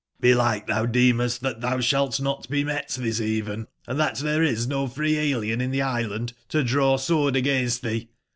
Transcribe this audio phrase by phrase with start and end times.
[0.19, 4.41] Belike tbou deemest tbat tbou sbalt not be met tbis even, «53 and that there
[4.41, 8.07] is no free alien in the island to draw sword against tbee.